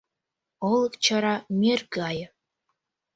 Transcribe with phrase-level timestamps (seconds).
[0.71, 2.27] Олык чара мӧр гае.